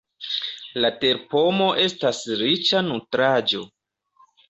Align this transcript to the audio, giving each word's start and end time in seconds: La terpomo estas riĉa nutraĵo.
La 0.85 0.91
terpomo 1.03 1.69
estas 1.85 2.25
riĉa 2.43 2.85
nutraĵo. 2.91 3.67